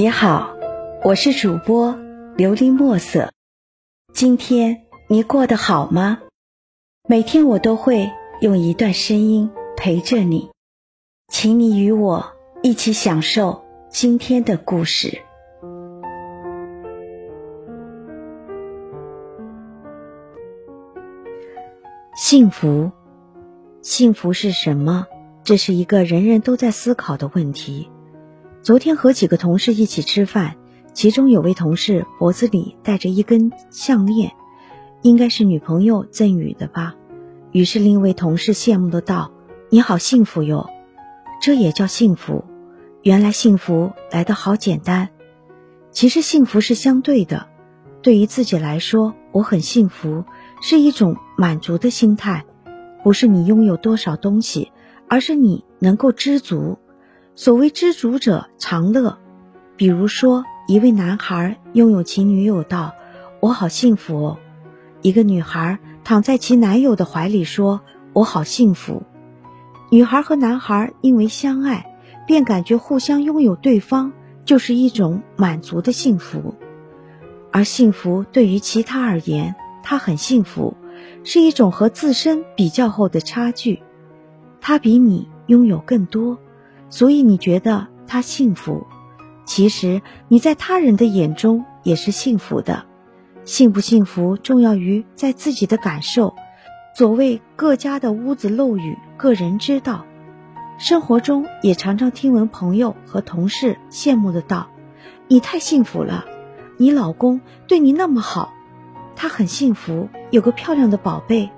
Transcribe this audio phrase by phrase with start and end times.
[0.00, 0.56] 你好，
[1.04, 1.94] 我是主播
[2.34, 3.34] 琉璃墨色。
[4.14, 6.20] 今天你过得好吗？
[7.06, 8.10] 每天我都会
[8.40, 10.50] 用一段声音陪着你，
[11.28, 12.32] 请你与我
[12.62, 15.20] 一起享受今天的故事。
[22.16, 22.90] 幸福，
[23.82, 25.06] 幸福是什么？
[25.44, 27.90] 这是一个人人都在思考的问题。
[28.62, 30.56] 昨天和几个同事一起吃饭，
[30.92, 34.32] 其中有位同事脖子里戴着一根项链，
[35.00, 36.94] 应该是女朋友赠予的吧。
[37.52, 39.32] 于是另一位同事羡慕的道
[39.70, 40.68] ：“你好幸福哟，
[41.40, 42.44] 这也叫幸福？
[43.02, 45.08] 原来幸福来得好简单。
[45.90, 47.46] 其实幸福是相对的。
[48.02, 50.24] 对于自己来说，我很幸福，
[50.60, 52.44] 是一种满足的心态，
[53.02, 54.70] 不是你拥有多少东西，
[55.08, 56.76] 而是你能够知足。”
[57.34, 59.18] 所谓知足者常乐，
[59.76, 62.92] 比如说一位男孩拥有其女友道
[63.40, 64.38] ：“我好幸福哦。”
[65.00, 67.80] 一个女孩躺在其男友的怀里说
[68.12, 69.02] ：“我好幸福。”
[69.90, 71.96] 女孩和男孩因为相爱，
[72.26, 74.12] 便感觉互相拥有对方
[74.44, 76.54] 就是一种满足的幸福。
[77.50, 80.76] 而幸福对于其他而言，他很幸福，
[81.24, 83.82] 是一种和自身比较后的差距。
[84.60, 86.38] 他比你拥有更多。
[86.90, 88.86] 所以你觉得他幸福，
[89.46, 92.84] 其实你在他人的眼中也是幸福的。
[93.44, 96.34] 幸不幸福重要于在自己的感受。
[96.94, 100.04] 所谓各家的屋子漏雨，个人知道。
[100.76, 104.68] 生活中也常常听闻朋友和同事羡慕的道
[105.28, 106.24] ：“你太幸福了，
[106.76, 108.52] 你老公对你那么好，
[109.14, 111.50] 他很幸福，有个漂亮的宝贝。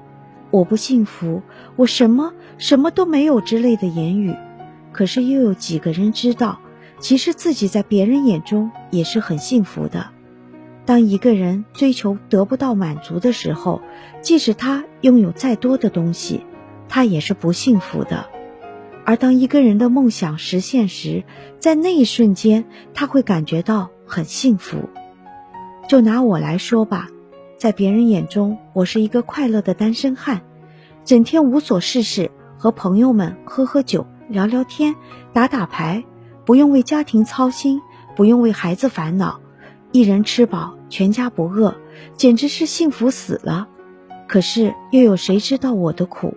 [0.50, 1.42] 我不幸福，
[1.76, 4.36] 我什么什么都没有之类的言语。”
[4.92, 6.60] 可是又有几个人知道，
[6.98, 10.10] 其实自己在别人眼中也是很幸福的。
[10.84, 13.80] 当一个人追求得不到满足的时候，
[14.20, 16.44] 即使他拥有再多的东西，
[16.88, 18.26] 他也是不幸福的。
[19.04, 21.24] 而当一个人的梦想实现时，
[21.58, 24.88] 在那一瞬间，他会感觉到很幸福。
[25.88, 27.08] 就拿我来说吧，
[27.58, 30.42] 在别人眼中，我是一个快乐的单身汉，
[31.04, 34.06] 整天无所事事，和朋友们喝喝酒。
[34.32, 34.96] 聊聊天，
[35.34, 36.02] 打打牌，
[36.46, 37.82] 不用为家庭操心，
[38.16, 39.40] 不用为孩子烦恼，
[39.92, 41.74] 一人吃饱，全家不饿，
[42.16, 43.68] 简直是幸福死了。
[44.26, 46.34] 可是又有谁知道我的苦？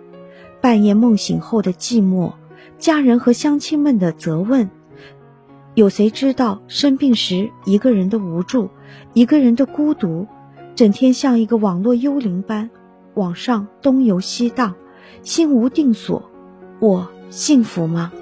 [0.60, 2.34] 半夜梦醒后的寂寞，
[2.78, 4.68] 家人和乡亲们的责问，
[5.74, 8.68] 有谁知道生病时一个人的无助，
[9.14, 10.26] 一个人的孤独，
[10.74, 12.68] 整天像一个网络幽灵般，
[13.14, 14.74] 网上东游西荡，
[15.22, 16.30] 心无定所。
[16.78, 17.08] 我。
[17.30, 18.12] 幸福吗？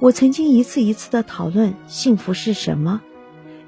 [0.00, 3.00] 我曾经一次一次的讨论幸福是什么。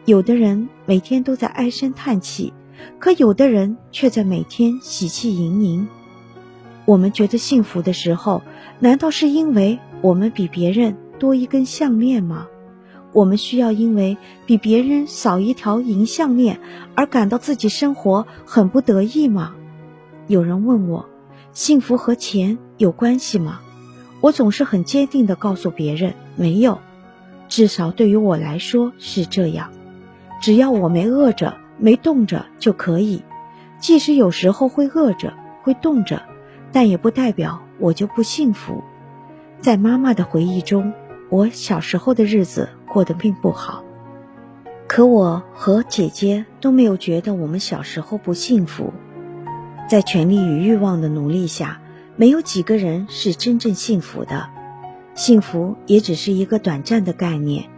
[0.04, 2.52] 有的人每天都在唉声叹气，
[2.98, 5.88] 可有的人却在每天喜气盈盈。
[6.84, 8.42] 我们觉得幸福的时候，
[8.80, 12.48] 难道是因为我们比别人多一根项链吗？
[13.12, 16.58] 我们需要因为比别人少一条银项链
[16.96, 19.54] 而感到自己生活很不得意吗？
[20.26, 21.08] 有人问我，
[21.52, 23.60] 幸福和钱有关系吗？
[24.24, 26.78] 我总是很坚定地告诉别人，没有，
[27.46, 29.70] 至少对于我来说是这样。
[30.40, 33.22] 只要我没饿着、没冻着就可以。
[33.78, 36.22] 即使有时候会饿着、会冻着，
[36.72, 38.82] 但也不代表我就不幸福。
[39.60, 40.94] 在妈妈的回忆中，
[41.28, 43.84] 我小时候的日子过得并不好，
[44.88, 48.90] 可我和姐姐都没有觉得我们小时候不幸福。
[49.86, 51.78] 在权力与欲望的努力下。
[52.16, 54.48] 没有几个人是真正幸福的，
[55.14, 57.68] 幸福也只是一个短暂的概念，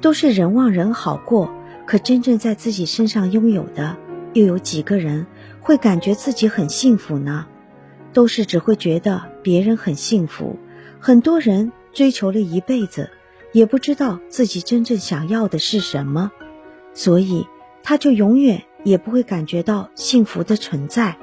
[0.00, 1.52] 都是人望人好过。
[1.84, 3.96] 可真正在自己身上拥有的，
[4.32, 5.26] 又有几个人
[5.60, 7.46] 会感觉自己很幸福呢？
[8.14, 10.58] 都是只会觉得别人很幸福。
[11.00, 13.10] 很多人追求了一辈子，
[13.52, 16.30] 也不知道自己真正想要的是什么，
[16.94, 17.46] 所以
[17.82, 21.16] 他就永远也不会感觉到幸福的存在。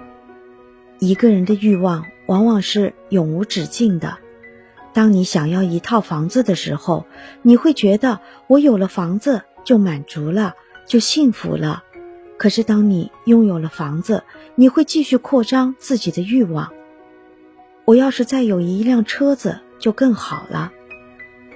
[0.99, 2.05] 一个人的欲望。
[2.29, 4.19] 往往是永无止境的。
[4.93, 7.07] 当你想要一套房子的时候，
[7.41, 10.53] 你会觉得我有了房子就满足了，
[10.85, 11.83] 就幸福了。
[12.37, 14.23] 可是当你拥有了房子，
[14.53, 16.71] 你会继续扩张自己的欲望。
[17.85, 20.71] 我要是再有一辆车子就更好了。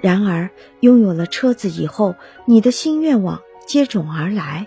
[0.00, 0.50] 然而，
[0.80, 2.16] 拥有了车子以后，
[2.46, 4.66] 你的新愿望接踵而来。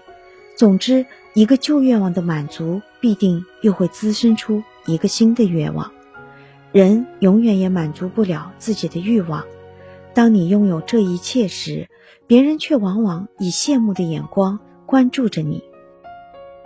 [0.55, 5.91] 总之，一个旧愿望的满足，必定又会滋生出一个新的愿望。
[6.71, 9.45] 人永远也满足不了自己的欲望，
[10.13, 11.89] 当你拥有这一切时，
[12.27, 15.63] 别人却往往以羡慕的眼光关注着你。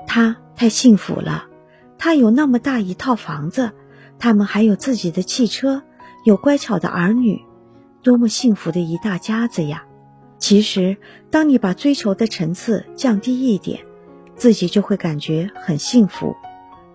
[0.07, 1.45] 他太幸福了，
[1.97, 3.71] 他有那么大一套房子，
[4.17, 5.83] 他们还有自己的汽车，
[6.25, 7.41] 有乖巧的儿女，
[8.01, 9.85] 多么幸福的一大家子呀！
[10.39, 10.97] 其实，
[11.29, 13.85] 当你把追求的层次降低一点，
[14.35, 16.35] 自己就会感觉很幸福，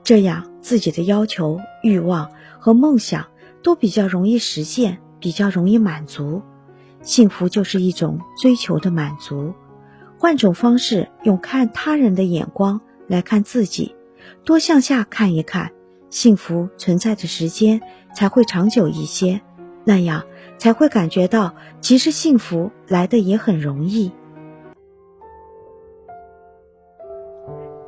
[0.06, 2.30] 这样自己的要求、欲望
[2.60, 3.26] 和梦想
[3.60, 6.42] 都比较容易实现，比较容易满足。
[7.02, 9.52] 幸福就是一种追求的满足。
[10.16, 13.96] 换种方式，用看他人的眼光来看自己，
[14.44, 15.72] 多向下看一看，
[16.08, 17.80] 幸福存在的时间
[18.14, 19.40] 才会长久一些。
[19.84, 20.22] 那样
[20.56, 24.12] 才会感觉到，其实幸福来的也很容易。